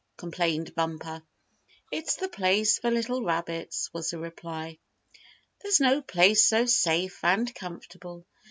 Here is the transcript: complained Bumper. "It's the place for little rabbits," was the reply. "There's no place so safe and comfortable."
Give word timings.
complained 0.17 0.73
Bumper. 0.73 1.21
"It's 1.91 2.15
the 2.15 2.27
place 2.27 2.79
for 2.79 2.89
little 2.89 3.21
rabbits," 3.21 3.93
was 3.93 4.09
the 4.09 4.17
reply. 4.17 4.79
"There's 5.61 5.79
no 5.79 6.01
place 6.01 6.43
so 6.43 6.65
safe 6.65 7.23
and 7.23 7.53
comfortable." 7.53 8.25